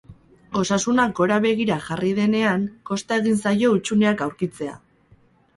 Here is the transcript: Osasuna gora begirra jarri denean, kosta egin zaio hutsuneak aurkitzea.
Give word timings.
Osasuna 0.61 1.03
gora 1.19 1.35
begirra 1.43 1.77
jarri 1.89 2.09
denean, 2.21 2.65
kosta 2.91 3.21
egin 3.23 3.39
zaio 3.47 3.73
hutsuneak 3.77 4.25
aurkitzea. 4.29 4.75